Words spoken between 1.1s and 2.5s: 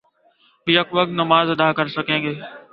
نماز ادا کر سکیں گے